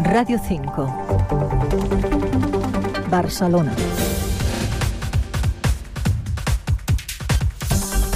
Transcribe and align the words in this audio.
Radio 0.00 0.38
5. 0.38 0.86
Barcelona. 3.08 3.91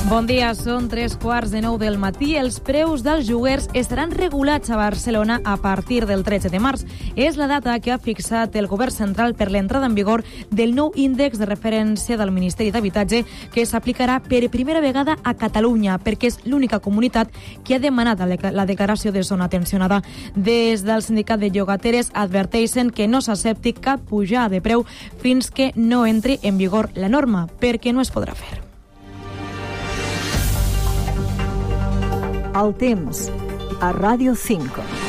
Bon 0.07 0.23
dia, 0.23 0.53
són 0.55 0.85
tres 0.87 1.17
quarts 1.19 1.51
de 1.51 1.59
nou 1.65 1.81
del 1.83 1.97
matí. 1.99 2.37
Els 2.39 2.61
preus 2.63 3.03
dels 3.03 3.27
lloguers 3.27 3.65
estaran 3.75 4.13
regulats 4.15 4.71
a 4.71 4.77
Barcelona 4.79 5.41
a 5.43 5.57
partir 5.59 6.05
del 6.07 6.21
13 6.23 6.53
de 6.53 6.61
març. 6.63 6.85
És 7.17 7.35
la 7.35 7.49
data 7.51 7.75
que 7.83 7.91
ha 7.91 7.99
fixat 7.99 8.55
el 8.55 8.69
govern 8.71 8.95
central 8.95 9.35
per 9.35 9.49
l'entrada 9.51 9.89
en 9.91 9.97
vigor 9.99 10.23
del 10.53 10.77
nou 10.77 10.93
índex 10.95 11.41
de 11.41 11.49
referència 11.51 12.15
del 12.21 12.31
Ministeri 12.31 12.71
d'Habitatge 12.71 13.25
que 13.51 13.65
s'aplicarà 13.67 14.21
per 14.23 14.45
primera 14.49 14.81
vegada 14.85 15.17
a 15.25 15.35
Catalunya, 15.35 15.99
perquè 15.99 16.31
és 16.31 16.39
l'única 16.45 16.79
comunitat 16.79 17.35
que 17.65 17.75
ha 17.75 17.83
demanat 17.83 18.23
la 18.23 18.67
declaració 18.67 19.11
de 19.11 19.25
zona 19.27 19.49
tensionada. 19.51 20.05
Des 20.37 20.87
del 20.87 21.03
sindicat 21.03 21.43
de 21.43 21.51
llogateres 21.51 22.13
adverteixen 22.15 22.95
que 22.95 23.09
no 23.11 23.25
s'accepti 23.27 23.75
cap 23.75 24.07
pujada 24.07 24.55
de 24.55 24.63
preu 24.63 24.87
fins 25.19 25.51
que 25.51 25.73
no 25.75 26.07
entri 26.07 26.39
en 26.45 26.63
vigor 26.63 26.93
la 26.95 27.11
norma, 27.11 27.49
perquè 27.59 27.91
no 27.91 28.07
es 28.07 28.15
podrà 28.15 28.39
fer. 28.39 28.66
El 32.57 32.71
temps 32.81 33.27
a 33.85 33.93
Ràdio 33.93 34.33
5. 34.47 35.06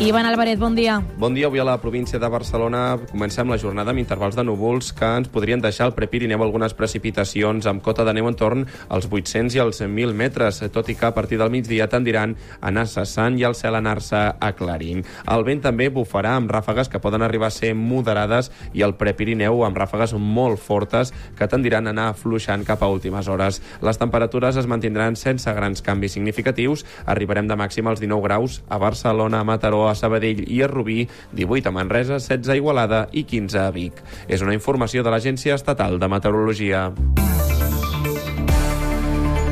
Ivan 0.00 0.24
Álvarez, 0.24 0.58
bon 0.58 0.74
dia. 0.74 1.02
Bon 1.18 1.34
dia. 1.34 1.46
Avui 1.46 1.58
a 1.60 1.64
la 1.64 1.76
província 1.76 2.18
de 2.18 2.28
Barcelona 2.32 2.96
comencem 3.10 3.50
la 3.52 3.58
jornada 3.60 3.92
amb 3.92 4.00
intervals 4.00 4.32
de 4.32 4.40
núvols 4.48 4.94
que 4.96 5.04
ens 5.04 5.28
podrien 5.28 5.60
deixar 5.60 5.84
al 5.84 5.92
Prepirineu 5.92 6.40
algunes 6.40 6.72
precipitacions 6.72 7.66
amb 7.68 7.82
cota 7.84 8.06
de 8.08 8.14
neu 8.16 8.30
entorn 8.30 8.64
als 8.88 9.10
800 9.10 9.58
i 9.58 9.60
als 9.60 9.82
1.000 9.84 10.16
metres, 10.16 10.62
tot 10.72 10.88
i 10.88 10.94
que 10.96 11.04
a 11.04 11.12
partir 11.12 11.36
del 11.36 11.52
migdia 11.52 11.90
tendiran 11.92 12.32
a 12.32 12.70
anar 12.70 12.86
cessant 12.88 13.36
i 13.36 13.44
el 13.44 13.54
cel 13.58 13.76
anar-se 13.76 14.22
aclarint. 14.40 15.04
El 15.28 15.44
vent 15.44 15.60
també 15.68 15.90
bufarà 15.92 16.32
amb 16.38 16.48
ràfegues 16.48 16.88
que 16.88 17.02
poden 17.04 17.20
arribar 17.20 17.52
a 17.52 17.56
ser 17.58 17.74
moderades 17.74 18.48
i 18.72 18.80
el 18.80 18.96
Prepirineu 18.96 19.66
amb 19.68 19.76
ràfegues 19.76 20.16
molt 20.16 20.64
fortes 20.64 21.12
que 21.36 21.50
tendiran 21.50 21.90
a 21.90 21.92
anar 21.92 22.08
fluixant 22.16 22.64
cap 22.64 22.80
a 22.80 22.88
últimes 22.88 23.28
hores. 23.28 23.60
Les 23.84 24.00
temperatures 24.00 24.56
es 24.56 24.64
mantindran 24.64 25.20
sense 25.20 25.52
grans 25.52 25.84
canvis 25.84 26.16
significatius. 26.16 26.88
Arribarem 27.04 27.52
de 27.52 27.60
màxim 27.60 27.84
als 27.84 28.00
19 28.00 28.24
graus 28.24 28.62
a 28.70 28.80
Barcelona, 28.80 29.44
a 29.44 29.44
Mataró, 29.44 29.89
a 29.90 29.98
Sabadell 29.98 30.44
i 30.46 30.62
a 30.62 30.68
Rubí, 30.70 31.04
18 31.36 31.68
a 31.68 31.74
Manresa, 31.74 32.20
16 32.20 32.54
a 32.54 32.58
Igualada 32.58 33.02
i 33.12 33.24
15 33.24 33.60
a 33.62 33.70
Vic. 33.74 34.00
És 34.28 34.42
una 34.46 34.54
informació 34.54 35.04
de 35.06 35.12
l'Agència 35.12 35.58
Estatal 35.58 35.98
de 35.98 36.08
Meteorologia. 36.08 36.86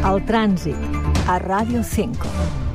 El 0.08 0.24
trànsit 0.30 1.28
a 1.28 1.36
Ràdio 1.42 1.82
5. 1.84 2.67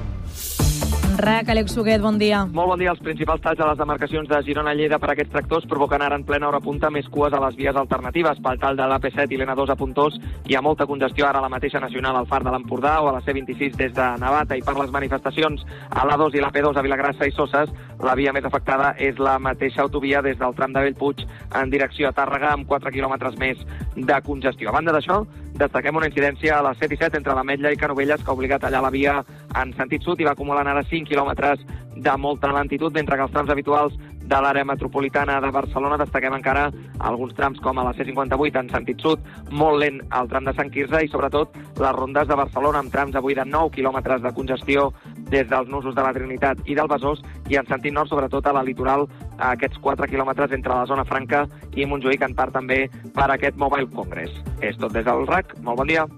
RAC, 1.18 1.50
Àlex 1.54 1.74
Suguet, 1.76 2.02
bon 2.02 2.18
dia. 2.18 2.44
Molt 2.46 2.70
bon 2.72 2.80
dia. 2.80 2.92
Els 2.92 3.02
principals 3.04 3.42
talls 3.44 3.60
a 3.62 3.68
les 3.70 3.78
demarcacions 3.80 4.28
de 4.30 4.40
Girona-Lleida 4.48 5.00
per 5.00 5.12
aquests 5.14 5.32
tractors 5.34 5.68
provoquen 5.70 6.02
ara 6.02 6.18
en 6.20 6.26
plena 6.28 6.48
hora 6.50 6.62
punta 6.64 6.90
més 6.94 7.08
cues 7.14 7.34
a 7.34 7.42
les 7.46 7.58
vies 7.60 7.76
alternatives. 7.76 8.42
Pel 8.44 8.60
tall 8.62 8.80
de 8.80 8.88
l'AP7 8.90 9.36
i 9.36 9.40
l'N2 9.42 9.74
a 9.74 9.78
Puntós 9.80 10.20
hi 10.50 10.58
ha 10.58 10.62
molta 10.66 10.88
congestió 10.90 11.28
ara 11.28 11.40
a 11.40 11.46
la 11.46 11.52
mateixa 11.54 11.80
nacional 11.80 12.18
al 12.18 12.28
Far 12.28 12.44
de 12.44 12.52
l'Empordà 12.54 12.96
o 13.02 13.10
a 13.10 13.16
la 13.18 13.22
C26 13.22 13.78
des 13.80 13.94
de 13.94 14.08
Navata 14.22 14.58
i 14.58 14.64
per 14.66 14.76
les 14.80 14.92
manifestacions 14.92 15.66
a 15.90 16.08
l'A2 16.08 16.38
i 16.38 16.44
l'AP2 16.44 16.78
a 16.78 16.86
Vilagrassa 16.88 17.28
i 17.28 17.36
Soses 17.36 17.70
la 18.04 18.16
via 18.20 18.34
més 18.36 18.44
afectada 18.44 18.94
és 19.00 19.20
la 19.22 19.38
mateixa 19.40 19.82
autovia 19.84 20.22
des 20.22 20.38
del 20.40 20.56
tram 20.58 20.74
de 20.76 20.82
Bellpuig 20.84 21.24
en 21.60 21.72
direcció 21.72 22.10
a 22.10 22.16
Tàrrega 22.16 22.52
amb 22.52 22.68
4 22.68 22.92
quilòmetres 22.92 23.38
més 23.40 23.62
de 23.96 24.18
congestió. 24.28 24.70
A 24.70 24.76
banda 24.76 24.92
d'això, 24.96 25.22
destaquem 25.56 25.96
una 25.96 26.10
incidència 26.12 26.58
a 26.58 26.66
la 26.66 26.74
7 26.76 26.98
i 26.98 27.00
7 27.00 27.22
entre 27.22 27.36
l'Ametlla 27.38 27.72
i 27.72 27.80
Canovelles 27.80 28.24
que 28.24 28.32
ha 28.32 28.36
obligat 28.36 28.64
a 28.64 28.68
tallar 28.68 28.84
la 28.84 28.92
via 28.94 29.22
en 29.62 29.74
sentit 29.78 30.04
sud 30.04 30.20
i 30.20 30.28
va 30.28 30.36
acumulant 30.36 30.68
ara 30.68 30.84
5 30.84 31.08
quilòmetres 31.10 31.64
de 31.96 32.18
molta 32.18 32.52
lentitud, 32.52 32.92
mentre 32.92 33.16
que 33.16 33.24
els 33.24 33.32
trams 33.32 33.52
habituals 33.54 33.96
de 34.34 34.40
l'àrea 34.42 34.66
metropolitana 34.66 35.36
de 35.44 35.50
Barcelona 35.54 35.98
destaquem 36.02 36.34
encara 36.34 36.64
alguns 37.06 37.36
trams 37.38 37.60
com 37.62 37.78
a 37.78 37.84
la 37.86 37.92
C58 37.94 38.64
en 38.64 38.72
sentit 38.72 39.04
sud, 39.06 39.22
molt 39.52 39.78
lent 39.84 40.00
al 40.10 40.30
tram 40.32 40.48
de 40.48 40.56
Sant 40.58 40.72
Quirze 40.74 41.04
i 41.06 41.12
sobretot 41.12 41.54
les 41.78 41.94
rondes 41.94 42.26
de 42.30 42.38
Barcelona 42.40 42.82
amb 42.82 42.94
trams 42.94 43.20
avui 43.20 43.38
de 43.38 43.46
9 43.46 43.70
quilòmetres 43.76 44.24
de 44.24 44.34
congestió 44.34 44.88
des 45.30 45.46
dels 45.52 45.70
nusos 45.70 45.94
de 45.94 46.06
la 46.06 46.16
Trinitat 46.18 46.66
i 46.66 46.78
del 46.80 46.90
Besòs 46.90 47.22
i 47.54 47.60
en 47.62 47.70
sentit 47.70 47.94
nord, 47.94 48.10
sobretot 48.10 48.50
a 48.50 48.56
la 48.58 48.66
litoral, 48.66 49.06
a 49.38 49.54
aquests 49.54 49.78
4 49.86 50.10
quilòmetres 50.10 50.58
entre 50.58 50.74
la 50.74 50.90
zona 50.90 51.06
franca 51.06 51.46
i 51.78 51.86
Montjuïc, 51.86 52.26
en 52.26 52.34
part 52.34 52.58
també 52.58 52.88
per 53.14 53.30
aquest 53.30 53.62
Mobile 53.62 53.92
Congress. 53.94 54.42
És 54.62 54.82
tot 54.82 54.98
des 54.98 55.06
del 55.06 55.28
RAC. 55.30 55.60
Molt 55.62 55.84
bon 55.84 55.94
dia. 55.94 56.10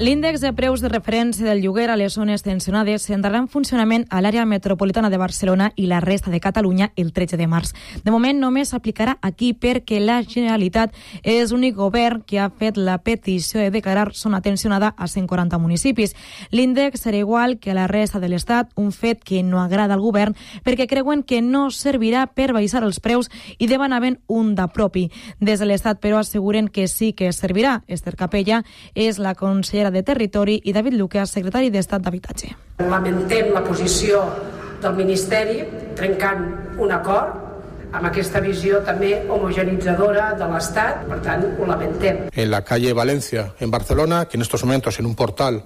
L'índex 0.00 0.40
de 0.40 0.50
preus 0.52 0.80
de 0.82 0.88
referència 0.90 1.46
del 1.46 1.60
lloguer 1.62 1.84
a 1.86 1.94
les 1.94 2.16
zones 2.18 2.42
tensionades 2.42 3.04
entrarà 3.14 3.38
en 3.38 3.46
funcionament 3.46 4.02
a 4.10 4.18
l'àrea 4.18 4.42
metropolitana 4.42 5.06
de 5.06 5.20
Barcelona 5.22 5.68
i 5.78 5.84
la 5.86 6.00
resta 6.02 6.32
de 6.32 6.40
Catalunya 6.42 6.88
el 6.98 7.12
13 7.14 7.38
de 7.38 7.46
març. 7.46 7.70
De 8.02 8.10
moment 8.10 8.40
només 8.42 8.72
s'aplicarà 8.72 9.14
aquí 9.22 9.52
perquè 9.54 10.00
la 10.02 10.16
Generalitat 10.26 10.90
és 11.22 11.52
l'únic 11.54 11.76
govern 11.78 12.24
que 12.26 12.40
ha 12.42 12.48
fet 12.50 12.76
la 12.76 12.96
petició 12.98 13.60
de 13.60 13.70
declarar 13.70 14.10
zona 14.18 14.40
tensionada 14.42 14.96
a 14.98 15.06
140 15.06 15.62
municipis. 15.62 16.16
L'índex 16.50 17.06
serà 17.06 17.22
igual 17.22 17.60
que 17.60 17.70
a 17.70 17.78
la 17.78 17.86
resta 17.86 18.18
de 18.18 18.28
l'Estat, 18.28 18.74
un 18.74 18.90
fet 18.90 19.22
que 19.22 19.44
no 19.44 19.62
agrada 19.62 19.94
al 19.94 20.02
govern 20.02 20.34
perquè 20.66 20.88
creuen 20.90 21.22
que 21.22 21.38
no 21.40 21.68
servirà 21.70 22.26
per 22.34 22.50
baixar 22.52 22.82
els 22.82 22.98
preus 22.98 23.30
i 23.58 23.70
demanaven 23.70 24.18
un 24.26 24.56
de 24.58 24.66
propi. 24.74 25.06
Des 25.38 25.62
de 25.62 25.70
l'Estat, 25.70 26.02
però, 26.02 26.18
asseguren 26.18 26.66
que 26.66 26.88
sí 26.88 27.12
que 27.12 27.30
servirà. 27.30 27.84
Esther 27.86 28.16
Capella 28.18 28.64
és 28.98 29.22
la 29.22 29.36
consellera 29.38 29.83
consellera 29.84 29.90
de 29.90 30.02
Territori, 30.02 30.60
i 30.64 30.72
David 30.72 30.94
Lucas, 30.94 31.30
secretari 31.30 31.70
d'Estat 31.70 32.02
d'Habitatge. 32.02 32.54
Lamentem 32.78 33.52
la 33.52 33.62
posició 33.64 34.22
del 34.80 34.94
Ministeri 34.96 35.64
trencant 35.96 36.78
un 36.78 36.92
acord 36.92 37.42
amb 37.94 38.08
aquesta 38.08 38.40
visió 38.40 38.80
també 38.82 39.22
homogenitzadora 39.28 40.34
de 40.34 40.48
l'Estat, 40.50 41.04
per 41.06 41.20
tant, 41.22 41.44
ho 41.58 41.66
lamentem. 41.66 42.28
En 42.32 42.50
la 42.50 42.64
calle 42.64 42.92
Valencia, 42.92 43.54
en 43.60 43.70
Barcelona, 43.70 44.26
que 44.26 44.36
en 44.36 44.42
estos 44.42 44.64
momentos 44.64 44.98
en 44.98 45.06
un 45.06 45.14
portal 45.14 45.62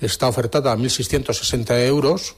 está 0.00 0.28
ofertada 0.28 0.72
a 0.72 0.76
1.660 0.76 1.86
euros, 1.88 2.36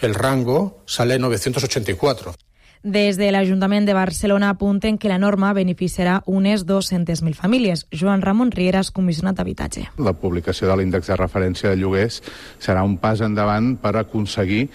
el 0.00 0.14
rango 0.14 0.82
sale 0.86 1.18
984. 1.18 2.34
Des 2.82 3.18
de 3.20 3.26
l'Ajuntament 3.28 3.84
de 3.84 3.92
Barcelona 3.92 4.48
apunten 4.54 4.96
que 4.96 5.10
la 5.10 5.18
norma 5.20 5.50
beneficiarà 5.52 6.22
unes 6.24 6.62
200.000 6.64 7.36
famílies. 7.36 7.84
Joan 7.92 8.22
Ramon 8.24 8.48
Rieras, 8.54 8.88
comissionat 8.90 9.36
d'Habitatge. 9.36 9.90
La 10.00 10.14
publicació 10.16 10.70
de 10.70 10.78
l'índex 10.80 11.10
de 11.12 11.18
referència 11.20 11.68
de 11.68 11.76
lloguers 11.76 12.22
serà 12.56 12.80
un 12.80 12.96
pas 12.96 13.20
endavant 13.20 13.74
per 13.76 13.98
aconseguir 14.00 14.70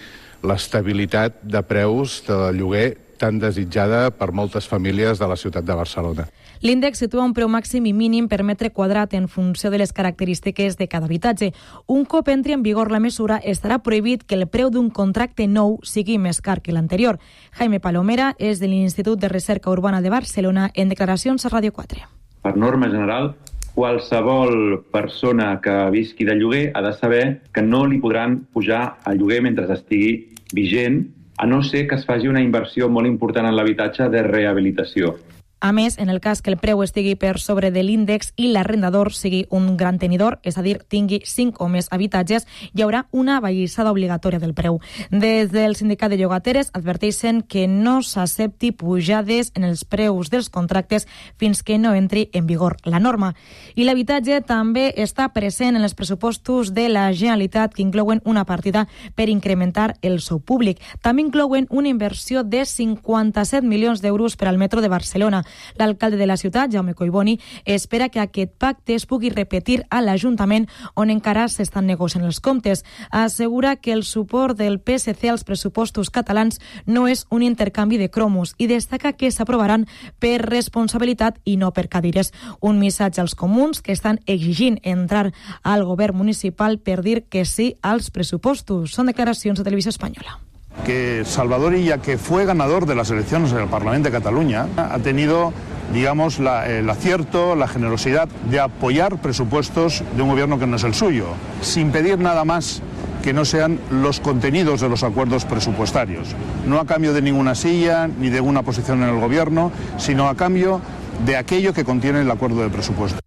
l'estabilitat 0.46 1.42
de 1.42 1.64
preus 1.66 2.20
de 2.28 2.38
lloguer 2.54 2.92
tan 3.16 3.38
desitjada 3.38 4.10
per 4.10 4.32
moltes 4.32 4.68
famílies 4.68 5.18
de 5.18 5.28
la 5.28 5.36
ciutat 5.36 5.64
de 5.64 5.74
Barcelona. 5.74 6.26
L'índex 6.60 7.02
situa 7.02 7.24
un 7.24 7.34
preu 7.36 7.48
màxim 7.52 7.84
i 7.86 7.92
mínim 7.92 8.28
per 8.28 8.42
metre 8.42 8.70
quadrat 8.72 9.12
en 9.14 9.28
funció 9.28 9.70
de 9.70 9.78
les 9.78 9.92
característiques 9.92 10.76
de 10.76 10.88
cada 10.88 11.06
habitatge. 11.06 11.52
Un 11.86 12.04
cop 12.04 12.28
entri 12.28 12.54
en 12.56 12.62
vigor 12.62 12.90
la 12.90 13.00
mesura, 13.00 13.40
estarà 13.44 13.78
prohibit 13.78 14.24
que 14.24 14.36
el 14.36 14.46
preu 14.48 14.70
d'un 14.70 14.88
contracte 14.90 15.46
nou 15.46 15.78
sigui 15.82 16.18
més 16.18 16.40
car 16.40 16.62
que 16.62 16.72
l'anterior. 16.72 17.18
Jaime 17.58 17.80
Palomera 17.80 18.34
és 18.38 18.60
de 18.60 18.70
l'Institut 18.70 19.20
de 19.20 19.28
Recerca 19.28 19.70
Urbana 19.70 20.00
de 20.00 20.10
Barcelona 20.10 20.70
en 20.74 20.88
declaracions 20.88 21.44
a 21.44 21.52
Ràdio 21.52 21.72
4. 21.76 22.08
Per 22.42 22.56
norma 22.56 22.88
general, 22.88 23.34
qualsevol 23.76 24.86
persona 24.90 25.60
que 25.60 25.74
visqui 25.92 26.24
de 26.24 26.34
lloguer 26.34 26.70
ha 26.74 26.80
de 26.80 26.94
saber 26.96 27.42
que 27.52 27.62
no 27.62 27.84
li 27.86 28.00
podran 28.00 28.46
pujar 28.52 28.96
el 29.04 29.20
lloguer 29.20 29.42
mentre 29.44 29.68
estigui 29.74 30.32
vigent 30.56 31.02
a 31.36 31.46
no 31.46 31.62
ser 31.62 31.86
que 31.88 31.96
es 31.96 32.06
faci 32.08 32.28
una 32.28 32.42
inversió 32.42 32.88
molt 32.88 33.08
important 33.08 33.46
en 33.48 33.56
l'habitatge 33.56 34.08
de 34.12 34.22
rehabilitació. 34.26 35.16
A 35.58 35.72
més, 35.72 35.96
en 35.96 36.10
el 36.10 36.20
cas 36.20 36.42
que 36.44 36.50
el 36.52 36.58
preu 36.60 36.82
estigui 36.84 37.14
per 37.16 37.38
sobre 37.40 37.70
de 37.72 37.80
l'índex 37.80 38.34
i 38.36 38.50
l'arrendador 38.52 39.08
sigui 39.16 39.46
un 39.48 39.78
gran 39.80 39.96
tenidor, 39.96 40.36
és 40.44 40.58
a 40.60 40.62
dir, 40.62 40.82
tingui 40.92 41.22
5 41.24 41.64
o 41.64 41.68
més 41.72 41.88
habitatges, 41.90 42.44
hi 42.76 42.84
haurà 42.84 43.06
una 43.10 43.38
ballissada 43.40 43.88
obligatòria 43.90 44.38
del 44.38 44.52
preu. 44.52 44.82
Des 45.08 45.48
del 45.54 45.72
sindicat 45.74 46.12
de 46.12 46.18
llogateres 46.20 46.68
adverteixen 46.76 47.40
que 47.40 47.64
no 47.72 48.02
s'accepti 48.04 48.74
pujades 48.76 49.50
en 49.56 49.64
els 49.64 49.86
preus 49.88 50.28
dels 50.28 50.50
contractes 50.52 51.08
fins 51.40 51.64
que 51.64 51.78
no 51.80 51.94
entri 51.96 52.28
en 52.34 52.44
vigor 52.44 52.76
la 52.84 53.00
norma. 53.00 53.32
I 53.80 53.88
l'habitatge 53.88 54.42
també 54.44 54.90
està 54.92 55.30
present 55.32 55.80
en 55.80 55.88
els 55.88 55.96
pressupostos 55.96 56.74
de 56.76 56.90
la 56.92 57.08
Generalitat 57.14 57.72
que 57.72 57.82
inclouen 57.82 58.20
una 58.28 58.44
partida 58.44 58.84
per 59.14 59.30
incrementar 59.32 59.96
el 60.02 60.20
sou 60.20 60.38
públic. 60.38 60.84
També 61.00 61.24
inclouen 61.24 61.64
una 61.70 61.88
inversió 61.88 62.44
de 62.44 62.66
57 62.68 63.64
milions 63.64 64.04
d'euros 64.04 64.36
per 64.36 64.52
al 64.52 64.60
metro 64.60 64.84
de 64.84 64.92
Barcelona 64.92 65.46
L'alcalde 65.76 66.16
de 66.16 66.26
la 66.26 66.36
ciutat, 66.36 66.72
Jaume 66.72 66.94
Coiboni, 66.94 67.38
espera 67.64 68.08
que 68.08 68.20
aquest 68.20 68.52
pacte 68.58 68.94
es 68.94 69.06
pugui 69.06 69.30
repetir 69.30 69.82
a 69.90 70.00
l'Ajuntament 70.00 70.68
on 70.94 71.10
encara 71.10 71.46
s'estan 71.48 71.86
negociant 71.86 72.24
els 72.24 72.40
comptes. 72.40 72.84
Assegura 73.10 73.76
que 73.76 73.92
el 73.92 74.04
suport 74.04 74.56
del 74.56 74.80
PSC 74.80 75.30
als 75.30 75.44
pressupostos 75.44 76.10
catalans 76.10 76.60
no 76.86 77.06
és 77.08 77.26
un 77.30 77.42
intercanvi 77.42 77.98
de 77.98 78.10
cromos 78.10 78.54
i 78.58 78.66
destaca 78.70 79.12
que 79.12 79.30
s'aprovaran 79.30 79.86
per 80.18 80.40
responsabilitat 80.44 81.40
i 81.44 81.56
no 81.56 81.72
per 81.72 81.88
cadires. 81.88 82.32
Un 82.60 82.78
missatge 82.78 83.20
als 83.20 83.34
comuns 83.34 83.82
que 83.82 83.92
estan 83.92 84.20
exigint 84.26 84.80
entrar 84.82 85.32
al 85.62 85.84
govern 85.84 86.16
municipal 86.16 86.78
per 86.78 87.02
dir 87.02 87.24
que 87.28 87.44
sí 87.44 87.74
als 87.82 88.10
pressupostos. 88.10 88.92
Són 88.94 89.12
declaracions 89.12 89.58
de 89.58 89.64
Televisió 89.64 89.94
Espanyola 89.94 90.45
que 90.84 91.24
Salvador 91.24 91.74
Illa, 91.74 91.98
que 91.98 92.18
fue 92.18 92.44
ganador 92.44 92.86
de 92.86 92.94
las 92.94 93.10
elecciones 93.10 93.52
en 93.52 93.58
el 93.58 93.68
Parlamento 93.68 94.08
de 94.08 94.12
Cataluña, 94.12 94.66
ha 94.76 94.98
tenido 94.98 95.52
digamos, 95.92 96.38
el 96.38 96.90
acierto, 96.90 97.54
la 97.54 97.68
generosidad 97.68 98.28
de 98.50 98.60
apoyar 98.60 99.18
presupuestos 99.18 100.02
de 100.16 100.22
un 100.22 100.28
gobierno 100.28 100.58
que 100.58 100.66
no 100.66 100.76
es 100.76 100.84
el 100.84 100.94
suyo, 100.94 101.26
sin 101.60 101.90
pedir 101.92 102.18
nada 102.18 102.44
más 102.44 102.82
que 103.22 103.32
no 103.32 103.44
sean 103.44 103.80
los 103.90 104.20
contenidos 104.20 104.80
de 104.80 104.88
los 104.88 105.02
acuerdos 105.02 105.44
presupuestarios. 105.44 106.28
No 106.66 106.78
a 106.78 106.86
cambio 106.86 107.12
de 107.12 107.22
ninguna 107.22 107.54
silla 107.54 108.06
ni 108.08 108.30
de 108.30 108.40
una 108.40 108.62
posición 108.62 109.02
en 109.02 109.08
el 109.08 109.20
gobierno, 109.20 109.72
sino 109.96 110.28
a 110.28 110.36
cambio 110.36 110.80
de 111.24 111.36
aquello 111.36 111.72
que 111.72 111.84
contiene 111.84 112.20
el 112.20 112.30
acuerdo 112.30 112.62
de 112.62 112.68
presupuesto. 112.68 113.18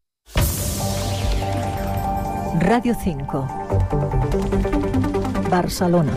Radio 2.60 2.96
5. 3.04 3.48
Barcelona. 5.50 6.14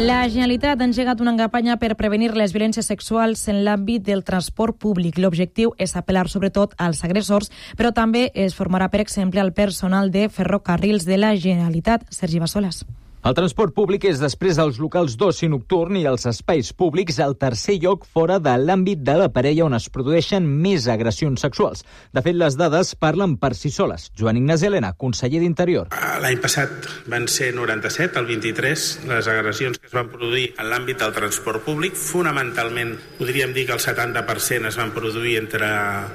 La 0.00 0.22
Generalitat 0.32 0.80
ha 0.80 0.86
engegat 0.88 1.20
una 1.20 1.34
campanya 1.36 1.74
per 1.76 1.90
prevenir 1.92 2.30
les 2.32 2.54
violències 2.54 2.86
sexuals 2.88 3.42
en 3.52 3.58
l'àmbit 3.66 4.06
del 4.06 4.22
transport 4.24 4.78
públic. 4.80 5.18
L'objectiu 5.20 5.74
és 5.76 5.92
apel·lar 5.98 6.22
sobretot 6.32 6.72
als 6.80 7.02
agressors, 7.04 7.52
però 7.76 7.90
també 7.92 8.30
es 8.32 8.56
formarà, 8.56 8.88
per 8.88 9.02
exemple, 9.04 9.44
al 9.44 9.52
personal 9.52 10.08
de 10.08 10.30
ferrocarrils 10.32 11.04
de 11.04 11.20
la 11.20 11.34
Generalitat. 11.36 12.08
Sergi 12.08 12.40
Bassoles. 12.40 12.80
El 13.20 13.34
transport 13.36 13.74
públic 13.76 14.06
és 14.08 14.16
després 14.16 14.56
dels 14.56 14.78
locals 14.80 15.12
d'oci 15.20 15.44
nocturn 15.52 15.98
i 15.98 16.06
els 16.08 16.22
espais 16.24 16.70
públics 16.72 17.18
el 17.20 17.34
tercer 17.36 17.74
lloc 17.82 18.06
fora 18.08 18.38
de 18.40 18.54
l'àmbit 18.56 19.02
de 19.04 19.12
la 19.20 19.26
parella 19.28 19.66
on 19.66 19.74
es 19.76 19.90
produeixen 19.92 20.46
més 20.48 20.86
agressions 20.88 21.44
sexuals. 21.44 21.84
De 22.16 22.22
fet, 22.24 22.38
les 22.40 22.56
dades 22.56 22.94
parlen 22.96 23.34
per 23.36 23.50
si 23.58 23.68
soles. 23.68 24.06
Joan 24.16 24.38
Ignasi 24.40 24.70
Helena, 24.70 24.94
conseller 24.96 25.42
d'Interior. 25.42 25.90
L'any 26.24 26.40
passat 26.40 26.88
van 27.12 27.26
ser 27.28 27.50
97, 27.52 28.16
el 28.22 28.30
23, 28.30 28.86
les 29.12 29.28
agressions 29.34 29.76
que 29.76 29.90
es 29.90 29.98
van 29.98 30.08
produir 30.08 30.46
en 30.56 30.72
l'àmbit 30.72 31.04
del 31.04 31.12
transport 31.12 31.60
públic. 31.68 32.00
Fonamentalment, 32.00 32.96
podríem 33.20 33.52
dir 33.52 33.66
que 33.68 33.76
el 33.76 33.84
70% 33.84 34.72
es 34.72 34.80
van 34.80 34.94
produir 34.96 35.36
entre 35.42 35.68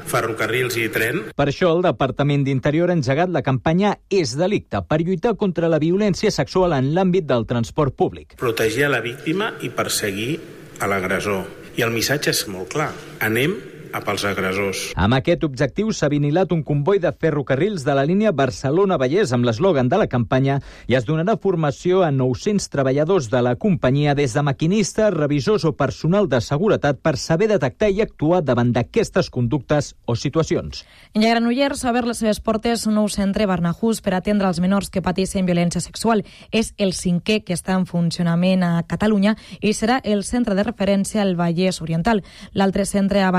ferrocarrils 0.09 0.81
i 0.81 0.89
tren. 0.89 1.21
Per 1.37 1.49
això, 1.53 1.69
el 1.77 1.85
Departament 1.85 2.49
d'Interior 2.49 2.89
ha 2.89 2.97
engegat 2.97 3.29
la 3.29 3.45
campanya 3.45 3.93
És 4.09 4.33
delicte 4.39 4.81
per 4.89 5.03
lluitar 5.05 5.37
contra 5.37 5.69
la 5.69 5.77
violència 5.77 6.33
sexual 6.33 6.73
en 6.73 6.94
l'àmbit 6.95 7.27
del 7.29 7.45
transport 7.49 7.95
públic. 7.95 8.35
Protegir 8.39 8.87
a 8.87 8.91
la 8.95 9.03
víctima 9.03 9.51
i 9.61 9.69
perseguir 9.69 10.33
a 10.79 10.89
l'agressor. 10.89 11.45
I 11.75 11.83
el 11.83 11.91
missatge 11.91 12.31
és 12.31 12.45
molt 12.47 12.71
clar. 12.71 12.91
Anem 13.23 13.57
a 13.95 14.01
pels 14.03 14.25
agressors. 14.27 14.81
Amb 14.99 15.15
aquest 15.15 15.45
objectiu 15.47 15.91
s'ha 15.95 16.09
vinilat 16.11 16.51
un 16.51 16.63
comboi 16.67 16.99
de 16.99 17.11
ferrocarrils 17.15 17.85
de 17.87 17.95
la 17.95 18.03
línia 18.07 18.33
Barcelona-Vallès 18.35 19.31
amb 19.35 19.47
l'eslògan 19.47 19.87
de 19.91 19.99
la 20.01 20.09
campanya 20.11 20.59
i 20.91 20.97
es 20.99 21.07
donarà 21.07 21.37
formació 21.41 22.03
a 22.03 22.11
900 22.11 22.67
treballadors 22.73 23.29
de 23.31 23.41
la 23.45 23.55
companyia 23.55 24.15
des 24.15 24.35
de 24.35 24.43
maquinistes, 24.43 25.13
revisors 25.15 25.63
o 25.65 25.73
personal 25.79 26.27
de 26.27 26.41
seguretat 26.43 26.99
per 26.99 27.15
saber 27.17 27.47
detectar 27.53 27.89
i 27.93 28.01
actuar 28.03 28.41
davant 28.43 28.73
d'aquestes 28.75 29.29
conductes 29.31 29.93
o 30.05 30.15
situacions. 30.19 30.83
En 31.13 31.23
Granollers 31.23 31.79
s'ha 31.79 31.93
obert 31.93 32.11
les 32.11 32.19
seves 32.19 32.41
portes 32.43 32.85
un 32.89 32.97
nou 32.99 33.07
centre 33.07 33.47
Barnahús 33.47 34.01
per 34.03 34.15
atendre 34.17 34.49
els 34.51 34.59
menors 34.59 34.91
que 34.91 35.03
pateixen 35.05 35.47
violència 35.47 35.81
sexual. 35.81 36.25
És 36.51 36.73
el 36.77 36.91
cinquè 36.93 37.41
que 37.45 37.55
està 37.55 37.77
en 37.79 37.87
funcionament 37.87 38.63
a 38.65 38.83
Catalunya 38.87 39.35
i 39.61 39.71
serà 39.73 40.01
el 40.03 40.25
centre 40.27 40.55
de 40.57 40.67
referència 40.67 41.23
al 41.23 41.35
Vallès 41.39 41.81
Oriental. 41.81 42.23
L'altre 42.53 42.85
centre 42.85 43.23
a 43.23 43.31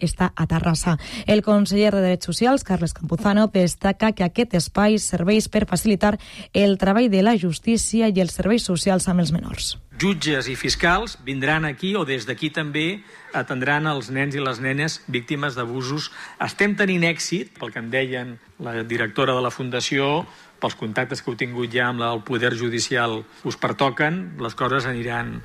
Està 0.00 0.32
a 0.34 0.46
Terrassa. 0.50 0.96
El 1.26 1.42
conseller 1.42 1.92
de 1.94 2.02
Drets 2.02 2.26
Socials, 2.26 2.64
Carles 2.64 2.94
Campuzano, 2.94 3.46
destaca 3.52 4.12
que 4.12 4.24
aquest 4.24 4.54
espai 4.54 4.98
serveix 4.98 5.48
per 5.48 5.66
facilitar 5.70 6.16
el 6.52 6.78
treball 6.78 7.10
de 7.10 7.22
la 7.22 7.36
justícia 7.36 8.08
i 8.08 8.20
els 8.20 8.34
serveis 8.34 8.64
socials 8.64 9.08
amb 9.08 9.24
els 9.24 9.32
menors. 9.34 9.74
Jutges 9.94 10.48
i 10.50 10.56
fiscals 10.58 11.18
vindran 11.22 11.64
aquí 11.64 11.92
o 11.94 12.02
des 12.04 12.26
d'aquí 12.26 12.50
també 12.50 13.04
atendran 13.32 13.86
els 13.86 14.10
nens 14.10 14.34
i 14.34 14.42
les 14.42 14.58
nenes 14.58 14.98
víctimes 15.06 15.54
d'abusos. 15.54 16.10
Estem 16.42 16.74
tenint 16.74 17.06
èxit, 17.06 17.54
pel 17.58 17.70
que 17.70 17.78
em 17.78 17.92
deien 17.92 18.34
la 18.58 18.82
directora 18.82 19.36
de 19.38 19.44
la 19.44 19.54
Fundació, 19.54 20.24
pels 20.58 20.74
contactes 20.80 21.22
que 21.22 21.30
heu 21.30 21.38
tingut 21.38 21.70
ja 21.70 21.90
amb 21.92 22.02
el 22.02 22.24
Poder 22.26 22.54
Judicial 22.58 23.20
us 23.46 23.60
pertoquen, 23.60 24.34
les 24.42 24.58
coses 24.58 24.90
aniran, 24.90 25.38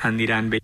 aniran 0.00 0.48
bé. 0.48 0.59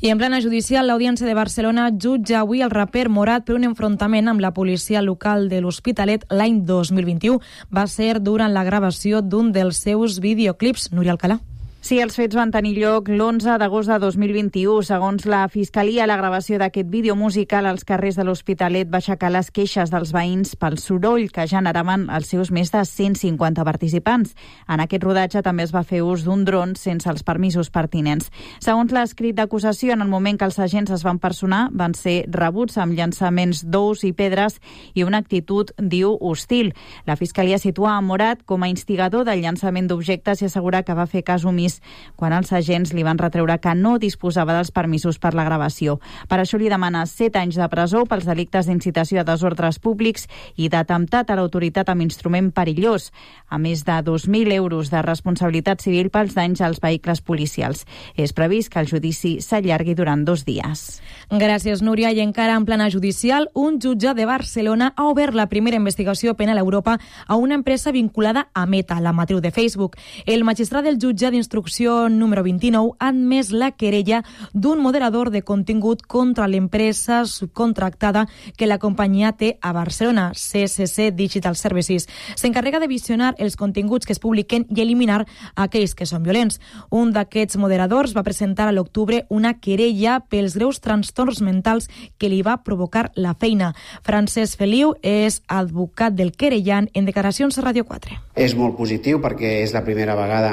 I 0.00 0.10
en 0.10 0.18
plena 0.20 0.42
judicial, 0.44 0.86
l'Audiència 0.90 1.26
de 1.26 1.34
Barcelona 1.34 1.88
jutja 1.90 2.42
avui 2.42 2.60
el 2.60 2.70
raper 2.70 3.08
Morat 3.08 3.46
per 3.48 3.56
un 3.56 3.64
enfrontament 3.64 4.28
amb 4.28 4.44
la 4.44 4.52
policia 4.52 5.00
local 5.00 5.48
de 5.48 5.62
l'Hospitalet 5.64 6.26
l'any 6.28 6.60
2021. 6.68 7.40
Va 7.72 7.86
ser 7.88 8.18
durant 8.20 8.52
la 8.52 8.64
gravació 8.68 9.22
d'un 9.24 9.52
dels 9.56 9.80
seus 9.80 10.20
videoclips. 10.20 10.90
Núria 10.92 11.16
Alcalà. 11.16 11.40
Sí, 11.86 12.00
els 12.02 12.16
fets 12.18 12.34
van 12.34 12.50
tenir 12.50 12.72
lloc 12.80 13.06
l'11 13.06 13.60
d'agost 13.62 13.86
de 13.86 14.00
2021. 14.02 14.80
Segons 14.88 15.22
la 15.30 15.44
Fiscalia, 15.46 16.08
la 16.10 16.16
gravació 16.18 16.56
d'aquest 16.58 16.88
vídeo 16.90 17.14
musical 17.14 17.68
als 17.70 17.84
carrers 17.86 18.16
de 18.18 18.24
l'Hospitalet 18.26 18.88
va 18.90 18.98
aixecar 18.98 19.30
les 19.30 19.52
queixes 19.54 19.92
dels 19.92 20.10
veïns 20.10 20.56
pel 20.58 20.80
soroll 20.82 21.28
que 21.30 21.44
generaven 21.46 22.08
els 22.10 22.32
seus 22.32 22.50
més 22.50 22.72
de 22.74 22.82
150 22.82 23.62
participants. 23.68 24.32
En 24.66 24.82
aquest 24.82 25.06
rodatge 25.06 25.44
també 25.46 25.62
es 25.62 25.74
va 25.76 25.84
fer 25.86 26.00
ús 26.02 26.24
d'un 26.26 26.42
dron 26.48 26.72
sense 26.74 27.06
els 27.06 27.22
permisos 27.22 27.70
pertinents. 27.70 28.32
Segons 28.58 28.90
l'escrit 28.90 29.38
d'acusació, 29.38 29.94
en 29.94 30.02
el 30.02 30.10
moment 30.10 30.42
que 30.42 30.50
els 30.50 30.58
agents 30.58 30.90
es 30.90 31.06
van 31.06 31.22
personar, 31.22 31.68
van 31.70 31.94
ser 31.94 32.16
rebuts 32.34 32.82
amb 32.82 32.98
llançaments 32.98 33.62
d'ous 33.62 34.02
i 34.02 34.10
pedres 34.10 34.58
i 34.94 35.06
una 35.06 35.22
actitud, 35.22 35.70
diu, 35.78 36.18
hostil. 36.18 36.74
La 37.06 37.14
Fiscalia 37.14 37.62
situa 37.62 37.94
a 37.94 38.02
Morat 38.02 38.42
com 38.42 38.66
a 38.66 38.72
instigador 38.74 39.22
del 39.22 39.46
llançament 39.46 39.86
d'objectes 39.86 40.42
i 40.42 40.50
assegura 40.50 40.82
que 40.82 40.98
va 40.98 41.06
fer 41.06 41.22
cas 41.22 41.46
omís 41.46 41.75
quan 42.16 42.32
els 42.36 42.52
agents 42.52 42.92
li 42.94 43.04
van 43.06 43.18
retreure 43.18 43.58
que 43.58 43.74
no 43.74 43.96
disposava 43.98 44.54
dels 44.56 44.70
permisos 44.70 45.18
per 45.18 45.34
la 45.34 45.44
gravació. 45.44 45.98
Per 46.28 46.38
això 46.40 46.58
li 46.58 46.70
demana 46.72 47.04
7 47.06 47.38
anys 47.38 47.58
de 47.60 47.68
presó 47.68 48.04
pels 48.06 48.26
delictes 48.26 48.66
d'incitació 48.66 49.20
a 49.20 49.26
desordres 49.26 49.78
públics 49.78 50.26
i 50.56 50.70
d'atemptat 50.72 51.30
a 51.30 51.36
l'autoritat 51.36 51.90
amb 51.92 52.04
instrument 52.06 52.52
perillós, 52.54 53.10
a 53.48 53.58
més 53.58 53.84
de 53.84 53.98
2.000 54.06 54.52
euros 54.56 54.90
de 54.90 55.02
responsabilitat 55.02 55.82
civil 55.82 56.10
pels 56.10 56.34
danys 56.34 56.62
als 56.62 56.80
vehicles 56.80 57.20
policials. 57.20 57.84
És 58.16 58.32
previst 58.32 58.72
que 58.72 58.80
el 58.80 58.90
judici 58.90 59.36
s'allargui 59.40 59.94
durant 59.94 60.24
dos 60.24 60.44
dies. 60.46 61.00
Gràcies, 61.30 61.82
Núria. 61.82 62.12
I 62.12 62.22
encara 62.22 62.56
en 62.56 62.64
plana 62.64 62.88
judicial, 62.90 63.50
un 63.54 63.80
jutge 63.82 64.14
de 64.14 64.26
Barcelona 64.26 64.92
ha 64.96 65.08
obert 65.10 65.34
la 65.34 65.48
primera 65.50 65.76
investigació 65.76 66.34
penal 66.38 66.58
a 66.58 66.64
Europa 66.64 66.98
a 67.26 67.36
una 67.36 67.54
empresa 67.54 67.92
vinculada 67.92 68.48
a 68.54 68.66
Meta, 68.66 69.00
la 69.00 69.12
matriu 69.12 69.40
de 69.40 69.50
Facebook. 69.50 69.96
El 70.24 70.44
magistrat 70.44 70.84
del 70.84 70.98
jutge 71.02 71.30
d'instrucció 71.30 71.55
instrucció 71.56 72.10
número 72.10 72.42
29 72.42 72.96
ha 72.98 73.08
admès 73.08 73.50
la 73.50 73.70
querella 73.70 74.22
d'un 74.52 74.78
moderador 74.78 75.30
de 75.30 75.40
contingut 75.40 76.02
contra 76.02 76.46
l'empresa 76.46 77.24
subcontractada 77.24 78.26
que 78.58 78.66
la 78.66 78.76
companyia 78.78 79.32
té 79.32 79.56
a 79.62 79.72
Barcelona, 79.72 80.32
CSC 80.34 81.14
Digital 81.16 81.56
Services. 81.56 82.08
S'encarrega 82.36 82.78
de 82.78 82.88
visionar 82.88 83.34
els 83.38 83.56
continguts 83.56 84.04
que 84.04 84.12
es 84.12 84.20
publiquen 84.20 84.66
i 84.68 84.82
eliminar 84.82 85.24
aquells 85.54 85.94
que 85.94 86.04
són 86.04 86.26
violents. 86.26 86.60
Un 86.90 87.14
d'aquests 87.16 87.56
moderadors 87.56 88.12
va 88.12 88.26
presentar 88.26 88.68
a 88.68 88.74
l'octubre 88.76 89.24
una 89.30 89.54
querella 89.54 90.18
pels 90.28 90.58
greus 90.60 90.82
trastorns 90.84 91.40
mentals 91.40 91.88
que 92.18 92.28
li 92.28 92.42
va 92.42 92.58
provocar 92.64 93.12
la 93.16 93.32
feina. 93.32 93.72
Francesc 94.04 94.58
Feliu 94.60 94.92
és 95.00 95.40
advocat 95.48 96.12
del 96.12 96.34
querellant 96.36 96.90
en 96.92 97.08
declaracions 97.08 97.56
a 97.56 97.64
Ràdio 97.64 97.88
4. 97.88 98.20
És 98.36 98.52
molt 98.52 98.76
positiu 98.76 99.22
perquè 99.24 99.62
és 99.62 99.72
la 99.72 99.84
primera 99.86 100.18
vegada 100.20 100.52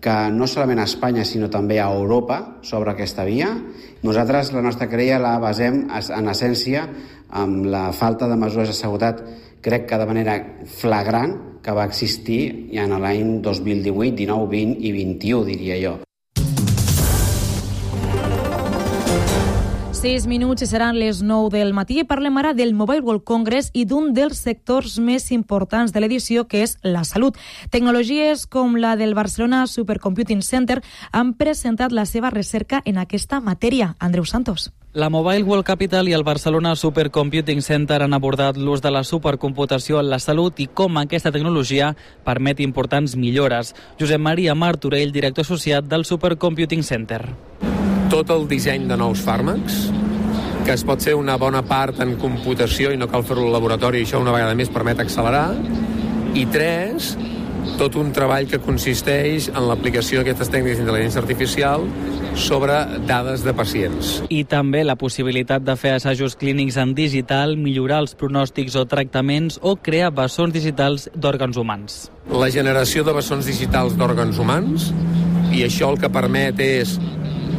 que 0.00 0.14
no 0.30 0.46
solament 0.46 0.82
a 0.82 0.86
Espanya, 0.86 1.24
sinó 1.24 1.48
també 1.50 1.80
a 1.80 1.88
Europa 1.92 2.60
sobre 2.62 2.92
aquesta 2.92 3.24
via. 3.26 3.50
Nosaltres 4.06 4.52
la 4.54 4.62
nostra 4.62 4.88
querella 4.90 5.18
la 5.22 5.36
basem 5.42 5.86
en 5.90 6.30
essència 6.32 6.86
amb 7.30 7.66
la 7.66 7.90
falta 7.96 8.28
de 8.30 8.38
mesures 8.38 8.70
de 8.70 8.78
seguretat, 8.78 9.22
crec 9.64 9.88
que 9.90 9.98
de 9.98 10.06
manera 10.06 10.38
flagrant, 10.78 11.36
que 11.66 11.74
va 11.74 11.88
existir 11.88 12.70
ja 12.70 12.86
en 12.86 12.94
l'any 13.02 13.40
2018, 13.42 14.14
19, 14.22 14.50
20 14.54 14.84
i 14.86 14.92
21, 15.02 15.46
diria 15.50 15.80
jo. 15.82 16.05
6 20.06 20.28
minuts 20.30 20.62
i 20.62 20.66
seran 20.70 20.94
les 21.00 21.18
9 21.26 21.50
del 21.50 21.72
matí. 21.74 22.04
Parlem 22.06 22.36
ara 22.38 22.52
del 22.54 22.74
Mobile 22.78 23.02
World 23.02 23.24
Congress 23.26 23.72
i 23.74 23.82
d'un 23.90 24.12
dels 24.14 24.38
sectors 24.38 25.00
més 25.02 25.32
importants 25.34 25.90
de 25.90 25.98
l'edició, 25.98 26.44
que 26.46 26.60
és 26.62 26.76
la 26.86 27.02
salut. 27.02 27.34
Tecnologies 27.74 28.44
com 28.46 28.76
la 28.78 28.94
del 28.94 29.16
Barcelona 29.18 29.64
Supercomputing 29.66 30.44
Center 30.46 30.78
han 31.10 31.32
presentat 31.34 31.90
la 31.90 32.06
seva 32.06 32.30
recerca 32.30 32.84
en 32.84 33.02
aquesta 33.02 33.40
matèria. 33.40 33.96
Andreu 33.98 34.24
Santos. 34.30 34.70
La 34.94 35.10
Mobile 35.10 35.42
World 35.42 35.66
Capital 35.66 36.06
i 36.06 36.14
el 36.14 36.22
Barcelona 36.22 36.76
Supercomputing 36.76 37.58
Center 37.60 37.98
han 38.06 38.14
abordat 38.14 38.56
l'ús 38.56 38.84
de 38.86 38.94
la 38.94 39.02
supercomputació 39.02 39.98
en 39.98 40.12
la 40.14 40.20
salut 40.22 40.62
i 40.62 40.68
com 40.70 41.02
aquesta 41.02 41.34
tecnologia 41.34 41.96
permet 42.22 42.62
importants 42.62 43.18
millores. 43.18 43.74
Josep 43.98 44.22
Maria 44.22 44.54
Martorell, 44.54 45.10
director 45.10 45.42
associat 45.42 45.90
del 45.90 46.06
Supercomputing 46.06 46.86
Center 46.86 47.24
tot 48.10 48.30
el 48.30 48.44
disseny 48.46 48.86
de 48.86 48.96
nous 48.98 49.20
fàrmacs, 49.22 49.86
que 50.66 50.74
es 50.74 50.82
pot 50.86 51.02
fer 51.02 51.14
una 51.18 51.36
bona 51.38 51.62
part 51.66 51.98
en 52.02 52.14
computació 52.20 52.92
i 52.94 52.98
no 52.98 53.08
cal 53.10 53.24
fer-ho 53.26 53.46
al 53.46 53.54
laboratori, 53.54 54.02
i 54.02 54.06
això 54.06 54.20
una 54.22 54.34
vegada 54.34 54.54
més 54.58 54.70
permet 54.70 55.00
accelerar. 55.02 55.48
I 56.36 56.44
tres, 56.52 57.14
tot 57.80 57.96
un 57.98 58.12
treball 58.14 58.46
que 58.50 58.60
consisteix 58.62 59.48
en 59.50 59.66
l'aplicació 59.66 60.20
d'aquestes 60.20 60.50
tècniques 60.52 60.78
d'intel·ligència 60.78 61.22
artificial 61.22 61.86
sobre 62.38 62.78
dades 63.08 63.42
de 63.46 63.54
pacients. 63.56 64.12
I 64.30 64.44
també 64.48 64.84
la 64.84 64.96
possibilitat 65.00 65.64
de 65.66 65.74
fer 65.80 65.96
assajos 65.96 66.36
clínics 66.38 66.78
en 66.80 66.94
digital, 66.94 67.56
millorar 67.58 68.04
els 68.04 68.14
pronòstics 68.18 68.76
o 68.78 68.86
tractaments 68.86 69.58
o 69.62 69.74
crear 69.76 70.12
bessons 70.14 70.54
digitals 70.54 71.08
d'òrgans 71.14 71.58
humans. 71.58 71.98
La 72.30 72.50
generació 72.54 73.02
de 73.06 73.16
bessons 73.16 73.48
digitals 73.48 73.98
d'òrgans 73.98 74.38
humans 74.38 74.90
i 75.54 75.64
això 75.66 75.90
el 75.92 76.00
que 76.02 76.10
permet 76.12 76.60
és 76.62 76.98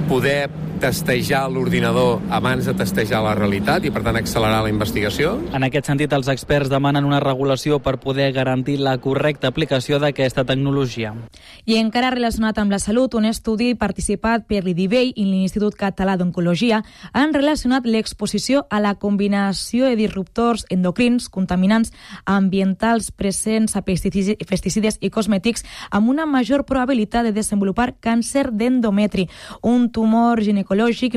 poder 0.07 0.49
testejar 0.77 1.47
l'ordinador 1.51 2.21
abans 2.29 2.67
de 2.67 2.73
testejar 2.77 3.23
la 3.25 3.33
realitat 3.35 3.85
i, 3.85 3.91
per 3.91 4.03
tant, 4.05 4.17
accelerar 4.19 4.61
la 4.63 4.69
investigació. 4.69 5.33
En 5.57 5.65
aquest 5.65 5.89
sentit, 5.89 6.13
els 6.13 6.29
experts 6.31 6.69
demanen 6.69 7.07
una 7.07 7.19
regulació 7.19 7.79
per 7.81 7.97
poder 8.03 8.29
garantir 8.35 8.77
la 8.79 8.97
correcta 9.01 9.49
aplicació 9.49 9.97
d'aquesta 9.99 10.45
tecnologia. 10.45 11.15
I 11.65 11.79
encara 11.81 12.11
relacionat 12.13 12.59
amb 12.61 12.71
la 12.71 12.79
salut, 12.79 13.17
un 13.17 13.25
estudi 13.25 13.73
participat 13.75 14.45
per 14.47 14.61
l'IDIVEI 14.65 15.15
i 15.15 15.25
l'Institut 15.25 15.75
Català 15.79 16.17
d'Oncologia 16.17 16.83
han 17.11 17.33
relacionat 17.33 17.89
l'exposició 17.89 18.65
a 18.69 18.79
la 18.83 18.93
combinació 18.95 19.89
de 19.89 19.97
disruptors 19.97 20.67
endocrins, 20.69 21.27
contaminants 21.33 21.91
ambientals 22.25 23.09
presents 23.11 23.75
a 23.75 23.81
pesticides 23.81 25.01
i 25.01 25.09
cosmètics 25.09 25.65
amb 25.89 26.13
una 26.13 26.29
major 26.29 26.65
probabilitat 26.69 27.25
de 27.25 27.33
desenvolupar 27.33 27.95
càncer 27.99 28.51
d'endometri, 28.51 29.27
un 29.63 29.89
tumor 29.91 30.43
ginecològic 30.43 30.66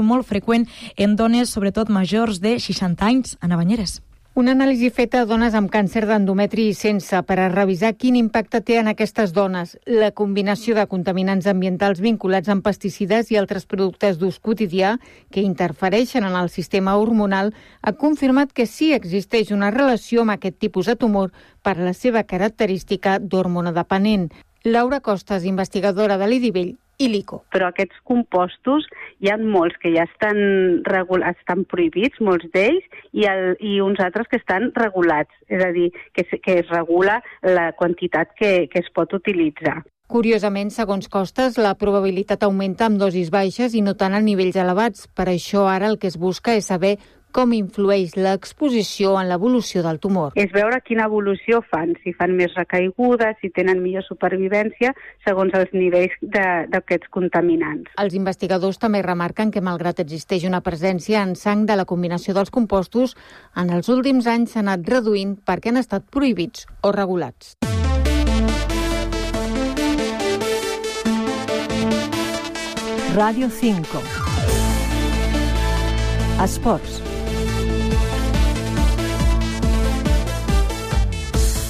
molt 0.02 0.26
freqüent 0.26 0.66
en 0.96 1.16
dones, 1.16 1.50
sobretot 1.50 1.88
majors 1.88 2.40
de 2.40 2.58
60 2.58 3.04
anys, 3.04 3.36
a 3.40 3.48
Banyeres. 3.56 4.00
Una 4.40 4.52
anàlisi 4.54 4.92
feta 4.94 5.20
a 5.20 5.26
dones 5.26 5.56
amb 5.58 5.68
càncer 5.74 6.04
d'endometri 6.06 6.68
i 6.70 6.74
sense 6.78 7.18
per 7.26 7.36
a 7.42 7.48
revisar 7.50 7.96
quin 7.98 8.14
impacte 8.14 8.60
té 8.62 8.76
en 8.78 8.86
aquestes 8.86 9.32
dones 9.34 9.72
la 9.90 10.12
combinació 10.20 10.76
de 10.76 10.84
contaminants 10.86 11.48
ambientals 11.50 11.98
vinculats 12.00 12.48
amb 12.48 12.62
pesticides 12.62 13.32
i 13.34 13.38
altres 13.40 13.66
productes 13.66 14.20
d'ús 14.20 14.38
quotidià 14.38 14.92
que 15.34 15.42
interfereixen 15.42 16.24
en 16.24 16.36
el 16.38 16.48
sistema 16.48 16.94
hormonal 16.96 17.50
ha 17.82 17.92
confirmat 18.04 18.52
que 18.54 18.68
sí 18.70 18.92
existeix 18.94 19.50
una 19.50 19.72
relació 19.74 20.22
amb 20.22 20.36
aquest 20.36 20.60
tipus 20.62 20.86
de 20.86 20.94
tumor 20.94 21.34
per 21.66 21.76
la 21.76 21.92
seva 21.92 22.22
característica 22.22 23.18
d'hormonodependent. 23.18 24.30
Laura 24.62 25.00
Costas, 25.00 25.44
investigadora 25.44 26.16
de 26.22 26.30
l'IDIVELL, 26.30 26.76
i 27.00 27.08
l'ICO. 27.08 27.40
Però 27.54 27.70
aquests 27.70 28.00
compostos 28.08 28.86
hi 29.20 29.30
ha 29.32 29.38
molts 29.40 29.78
que 29.82 29.92
ja 29.94 30.04
estan, 30.08 30.40
regulats, 30.86 31.40
estan 31.40 31.64
prohibits, 31.70 32.20
molts 32.24 32.48
d'ells, 32.54 32.84
i, 33.12 33.24
el, 33.30 33.54
i 33.60 33.78
uns 33.84 34.02
altres 34.04 34.28
que 34.30 34.40
estan 34.40 34.70
regulats, 34.76 35.32
és 35.48 35.64
a 35.64 35.70
dir, 35.76 35.88
que, 36.16 36.26
que 36.44 36.60
es 36.60 36.68
regula 36.72 37.20
la 37.46 37.70
quantitat 37.78 38.36
que, 38.36 38.68
que 38.72 38.84
es 38.84 38.92
pot 38.94 39.16
utilitzar. 39.16 39.80
Curiosament, 40.10 40.72
segons 40.74 41.06
Costes, 41.06 41.54
la 41.62 41.76
probabilitat 41.78 42.42
augmenta 42.42 42.88
amb 42.88 42.98
dosis 42.98 43.28
baixes 43.30 43.76
i 43.78 43.82
no 43.86 43.94
tant 43.94 44.16
a 44.18 44.20
nivells 44.24 44.58
elevats. 44.58 45.04
Per 45.14 45.28
això 45.30 45.68
ara 45.70 45.86
el 45.86 46.00
que 46.02 46.10
es 46.10 46.16
busca 46.18 46.56
és 46.58 46.66
saber 46.66 46.96
com 47.32 47.54
influeix 47.56 48.16
l'exposició 48.16 49.14
en 49.20 49.30
l'evolució 49.30 49.82
del 49.86 50.00
tumor. 50.02 50.34
És 50.38 50.52
veure 50.54 50.80
quina 50.86 51.06
evolució 51.08 51.60
fan, 51.70 51.94
si 52.04 52.12
fan 52.16 52.36
més 52.38 52.54
recaigudes, 52.58 53.38
si 53.40 53.50
tenen 53.54 53.82
millor 53.82 54.04
supervivència, 54.06 54.92
segons 55.26 55.54
els 55.58 55.72
nivells 55.72 56.14
d'aquests 56.20 57.10
contaminants. 57.14 57.90
Els 58.02 58.16
investigadors 58.18 58.80
també 58.82 59.02
remarquen 59.06 59.50
que, 59.54 59.64
malgrat 59.64 60.02
existeix 60.02 60.46
una 60.48 60.62
presència 60.66 61.22
en 61.22 61.36
sang 61.36 61.66
de 61.66 61.78
la 61.78 61.86
combinació 61.88 62.34
dels 62.36 62.50
compostos, 62.50 63.16
en 63.56 63.70
els 63.74 63.88
últims 63.88 64.26
anys 64.30 64.54
s'ha 64.54 64.64
anat 64.64 64.86
reduint 64.88 65.36
perquè 65.46 65.72
han 65.72 65.80
estat 65.80 66.06
prohibits 66.10 66.66
o 66.82 66.92
regulats. 66.92 67.56
Radio 73.16 73.50
5 73.50 74.00
Esports 76.40 77.09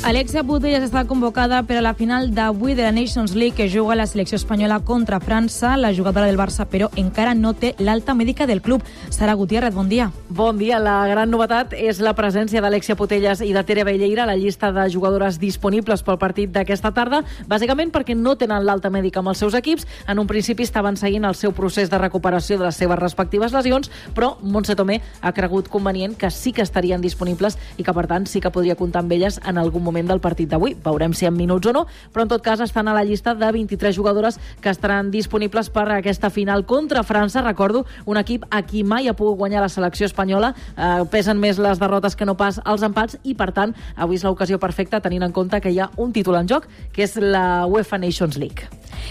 Alexia 0.01 0.41
Putellas 0.43 0.87
està 0.87 1.03
convocada 1.05 1.59
per 1.69 1.77
a 1.77 1.83
la 1.85 1.91
final 1.93 2.31
d'avui 2.33 2.73
de 2.73 2.81
la 2.87 2.91
Nations 2.91 3.35
League 3.37 3.53
que 3.53 3.69
juga 3.69 3.95
la 3.95 4.07
selecció 4.09 4.37
espanyola 4.37 4.79
contra 4.81 5.21
França. 5.21 5.77
La 5.77 5.93
jugadora 5.93 6.25
del 6.25 6.39
Barça, 6.39 6.65
però, 6.65 6.89
encara 6.97 7.35
no 7.35 7.53
té 7.53 7.75
l'alta 7.79 8.15
mèdica 8.17 8.47
del 8.49 8.63
club. 8.63 8.81
Sara 9.11 9.35
Gutiérrez, 9.37 9.75
bon 9.75 9.91
dia. 9.91 10.11
Bon 10.31 10.57
dia. 10.57 10.79
La 10.81 11.07
gran 11.07 11.29
novetat 11.31 11.75
és 11.77 12.01
la 12.01 12.15
presència 12.17 12.63
d'Alexia 12.65 12.97
Putellas 12.97 13.43
i 13.45 13.53
de 13.53 13.63
Tere 13.63 13.85
Belleira 13.85 14.25
a 14.25 14.31
la 14.31 14.39
llista 14.41 14.73
de 14.73 14.87
jugadores 14.89 15.37
disponibles 15.39 16.03
pel 16.03 16.19
partit 16.19 16.49
d'aquesta 16.51 16.95
tarda, 16.97 17.21
bàsicament 17.47 17.93
perquè 17.93 18.17
no 18.17 18.39
tenen 18.41 18.65
l'alta 18.65 18.89
mèdica 18.89 19.21
amb 19.21 19.35
els 19.35 19.45
seus 19.45 19.55
equips. 19.55 19.85
En 20.09 20.19
un 20.19 20.27
principi 20.27 20.65
estaven 20.65 20.97
seguint 20.97 21.29
el 21.29 21.37
seu 21.37 21.53
procés 21.53 21.93
de 21.93 22.01
recuperació 22.01 22.57
de 22.57 22.65
les 22.71 22.81
seves 22.81 22.99
respectives 22.99 23.53
lesions, 23.53 23.93
però 24.17 24.39
Montse 24.41 24.75
Tomé 24.81 25.03
ha 25.21 25.37
cregut 25.37 25.69
convenient 25.69 26.17
que 26.17 26.33
sí 26.33 26.57
que 26.57 26.65
estarien 26.65 27.05
disponibles 27.05 27.61
i 27.77 27.85
que, 27.85 27.93
per 27.93 28.09
tant, 28.09 28.25
sí 28.25 28.41
que 28.41 28.51
podria 28.51 28.81
comptar 28.81 29.05
amb 29.05 29.13
elles 29.13 29.37
en 29.45 29.61
algun 29.61 29.83
moment 29.85 29.90
moment 29.91 30.09
del 30.09 30.23
partit 30.23 30.49
d'avui. 30.49 30.77
Veurem 30.85 31.13
si 31.13 31.27
en 31.27 31.37
minuts 31.37 31.67
o 31.67 31.75
no, 31.75 31.85
però 32.15 32.25
en 32.25 32.33
tot 32.33 32.45
cas 32.47 32.63
estan 32.65 32.89
a 32.89 32.95
la 32.97 33.05
llista 33.05 33.35
de 33.35 33.53
23 33.53 33.97
jugadores 33.97 34.41
que 34.63 34.71
estaran 34.71 35.11
disponibles 35.11 35.71
per 35.71 35.89
aquesta 35.91 36.31
final 36.31 36.65
contra 36.65 37.05
França. 37.05 37.43
Recordo, 37.43 37.85
un 38.07 38.17
equip 38.17 38.47
a 38.51 38.63
qui 38.63 38.85
mai 38.85 39.09
ha 39.09 39.17
pogut 39.19 39.39
guanyar 39.39 39.63
la 39.63 39.69
selecció 39.69 40.07
espanyola. 40.07 40.55
Eh, 40.77 41.05
pesen 41.11 41.41
més 41.43 41.59
les 41.59 41.81
derrotes 41.83 42.17
que 42.17 42.29
no 42.29 42.37
pas 42.39 42.61
els 42.65 42.87
empats 42.87 43.19
i, 43.23 43.35
per 43.35 43.51
tant, 43.57 43.75
avui 43.97 44.21
és 44.21 44.27
l'ocasió 44.27 44.61
perfecta 44.63 45.01
tenint 45.01 45.27
en 45.27 45.33
compte 45.33 45.61
que 45.61 45.73
hi 45.73 45.81
ha 45.81 45.91
un 45.97 46.13
títol 46.13 46.39
en 46.41 46.49
joc, 46.49 46.69
que 46.93 47.05
és 47.05 47.17
la 47.21 47.67
UEFA 47.67 47.99
Nations 47.99 48.39
League. 48.39 48.71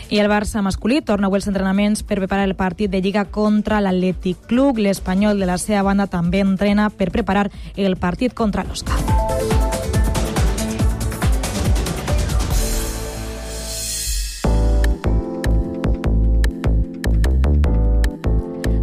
I 0.09 0.19
el 0.19 0.29
Barça 0.29 0.61
masculí 0.65 1.01
torna 1.05 1.29
avui 1.29 1.39
els 1.39 1.49
entrenaments 1.49 2.03
per 2.03 2.19
preparar 2.21 2.47
el 2.47 2.55
partit 2.57 2.91
de 2.91 3.01
Lliga 3.01 3.25
contra 3.29 3.81
l'Atlètic 3.81 4.47
Club. 4.49 4.81
L'Espanyol 4.81 5.39
de 5.39 5.49
la 5.49 5.59
seva 5.61 5.83
banda 5.85 6.09
també 6.09 6.43
entrena 6.45 6.89
per 6.89 7.11
preparar 7.13 7.49
el 7.75 7.97
partit 7.97 8.33
contra 8.33 8.65
l'Oscar. 8.65 9.28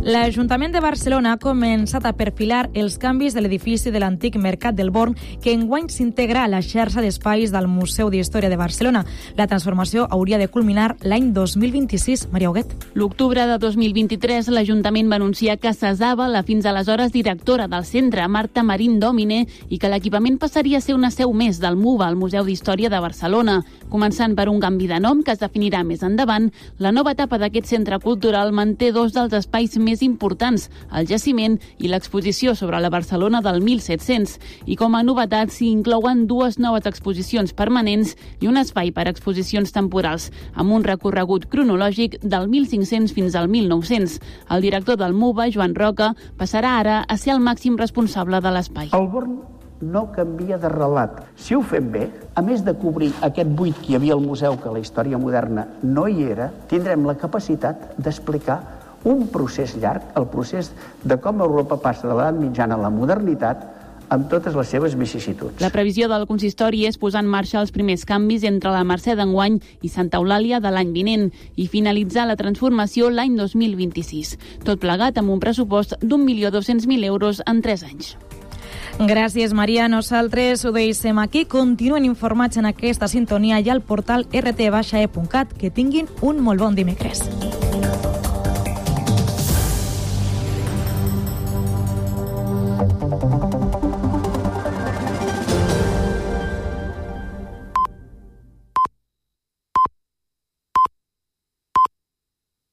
L'Ajuntament 0.06 0.70
de 0.70 0.78
Barcelona 0.78 1.32
ha 1.34 1.38
començat 1.42 2.04
a 2.06 2.12
perfilar 2.14 2.68
els 2.78 2.94
canvis 3.02 3.34
de 3.34 3.40
l'edifici 3.42 3.90
de 3.90 3.98
l'antic 3.98 4.36
Mercat 4.38 4.76
del 4.78 4.92
Born 4.94 5.16
que 5.42 5.50
enguany 5.50 5.88
s'integra 5.90 6.44
a 6.44 6.50
la 6.52 6.60
xarxa 6.62 7.02
d'espais 7.02 7.50
del 7.50 7.66
Museu 7.66 8.06
d'Història 8.14 8.46
de 8.46 8.58
Barcelona. 8.60 9.02
La 9.34 9.48
transformació 9.50 10.04
hauria 10.14 10.38
de 10.38 10.46
culminar 10.46 10.92
l'any 11.02 11.32
2026. 11.34 12.28
Maria 12.30 12.52
Huguet. 12.52 12.70
L'octubre 12.94 13.48
de 13.50 13.56
2023 13.58 14.46
l'Ajuntament 14.54 15.10
va 15.10 15.18
anunciar 15.18 15.58
que 15.58 15.75
cesava 15.75 16.28
la 16.30 16.44
fins 16.46 16.70
aleshores 16.70 17.10
directora 17.10 17.66
del 17.66 17.84
centre, 17.84 18.28
Marta 18.28 18.62
Marín 18.62 19.00
Domine, 19.00 19.48
i 19.68 19.80
que 19.82 19.90
l'equipament 19.90 20.38
passaria 20.38 20.78
a 20.78 20.86
ser 20.86 20.94
una 20.94 21.10
seu 21.10 21.34
més 21.34 21.58
del 21.58 21.75
MUVA, 21.75 22.12
el 22.12 22.20
Museu 22.22 22.46
d'Història 22.46 22.92
de 22.94 23.02
Barcelona. 23.02 23.58
Començant 23.90 24.38
per 24.38 24.46
un 24.54 24.62
canvi 24.62 24.86
de 24.86 25.02
nom 25.02 25.26
que 25.26 25.34
es 25.34 25.42
definirà 25.42 25.82
més 25.82 26.06
endavant, 26.06 26.52
la 26.78 26.94
nova 26.94 27.18
etapa 27.18 27.42
d'aquest 27.42 27.66
centre 27.75 27.98
cultural 27.98 28.54
manté 28.54 28.92
dos 28.94 29.10
dels 29.10 29.34
espais 29.34 29.75
més 29.76 29.96
més 29.97 30.05
importants, 30.05 30.69
el 30.93 31.09
jaciment 31.09 31.57
i 31.81 31.88
l'exposició 31.88 32.55
sobre 32.55 32.81
la 32.81 32.91
Barcelona 32.93 33.41
del 33.41 33.62
1700. 33.65 34.37
I 34.67 34.76
com 34.76 34.95
a 34.95 35.03
novetat 35.03 35.55
s'hi 35.55 35.71
inclouen 35.73 36.26
dues 36.29 36.61
noves 36.61 36.87
exposicions 36.87 37.55
permanents 37.57 38.15
i 38.41 38.50
un 38.50 38.61
espai 38.61 38.93
per 38.93 39.09
exposicions 39.09 39.73
temporals, 39.73 40.31
amb 40.55 40.76
un 40.76 40.85
recorregut 40.85 41.49
cronològic 41.49 42.21
del 42.23 42.49
1500 42.53 43.17
fins 43.17 43.35
al 43.35 43.49
1900. 43.49 44.21
El 44.50 44.62
director 44.62 45.00
del 45.00 45.17
MUBA, 45.17 45.50
Joan 45.55 45.75
Roca, 45.75 46.12
passarà 46.37 46.76
ara 46.83 47.03
a 47.09 47.17
ser 47.17 47.33
el 47.33 47.41
màxim 47.41 47.79
responsable 47.81 48.41
de 48.41 48.53
l'espai. 48.53 48.93
El 48.93 49.09
Born 49.09 49.38
no 49.81 50.07
canvia 50.12 50.57
de 50.59 50.69
relat. 50.73 51.23
Si 51.37 51.55
ho 51.55 51.61
fem 51.61 51.91
bé, 51.93 52.07
a 52.35 52.43
més 52.43 52.65
de 52.65 52.73
cobrir 52.76 53.11
aquest 53.25 53.50
buit 53.59 53.76
que 53.83 53.93
hi 53.93 53.99
havia 53.99 54.17
al 54.17 54.25
museu, 54.25 54.57
que 54.61 54.73
la 54.73 54.81
història 54.81 55.21
moderna 55.21 55.67
no 55.83 56.07
hi 56.09 56.25
era, 56.31 56.49
tindrem 56.71 57.05
la 57.07 57.17
capacitat 57.21 57.93
d'explicar 58.00 58.61
un 59.05 59.26
procés 59.29 59.76
llarg, 59.76 60.03
el 60.17 60.26
procés 60.33 60.73
de 61.05 61.19
com 61.21 61.41
Europa 61.41 61.79
passa 61.83 62.09
de 62.09 62.15
l'edat 62.15 62.38
mitjana 62.38 62.79
a 62.79 62.87
la 62.87 62.91
modernitat, 62.91 63.67
amb 64.09 64.29
totes 64.31 64.55
les 64.55 64.69
seves 64.69 64.95
vicissituds. 64.99 65.61
La 65.61 65.73
previsió 65.75 66.09
del 66.09 66.26
consistori 66.31 66.85
és 66.87 66.99
posar 66.99 67.25
en 67.25 67.31
marxa 67.31 67.61
els 67.61 67.73
primers 67.75 68.07
canvis 68.07 68.47
entre 68.47 68.71
la 68.75 68.85
Mercè 68.87 69.17
d'enguany 69.19 69.59
i 69.83 69.91
Santa 69.91 70.21
Eulàlia 70.21 70.61
de 70.62 70.71
l'any 70.71 70.93
vinent 70.95 71.29
i 71.57 71.67
finalitzar 71.67 72.26
la 72.29 72.38
transformació 72.38 73.11
l'any 73.11 73.37
2026. 73.38 74.37
Tot 74.65 74.83
plegat 74.83 75.19
amb 75.19 75.35
un 75.35 75.43
pressupost 75.43 75.99
d'1.200.000 76.03 77.05
euros 77.11 77.43
en 77.47 77.62
3 77.62 77.87
anys. 77.91 78.17
Gràcies, 78.97 79.53
Maria. 79.53 79.91
Nosaltres 79.93 80.65
ho 80.65 80.73
deixem 80.73 81.19
aquí. 81.21 81.45
Continuen 81.45 82.07
informats 82.09 82.57
en 82.57 82.71
aquesta 82.71 83.11
sintonia 83.12 83.61
i 83.61 83.69
al 83.69 83.83
portal 83.85 84.25
rt-e.cat. 84.33 85.53
Que 85.61 85.71
tinguin 85.71 86.09
un 86.23 86.41
molt 86.41 86.65
bon 86.65 86.75
dimecres. 86.79 87.26